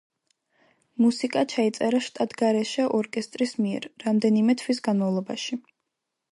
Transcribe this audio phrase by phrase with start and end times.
[1.05, 5.63] მუსიკა ჩაიწერა შტატგარეშე ორკესტრის მიერ, რამდენიმე თვის განმავლობაში.